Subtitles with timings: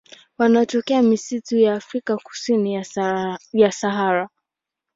[0.39, 2.85] Wanatokea misitu ya Afrika kusini
[3.53, 4.29] kwa Sahara.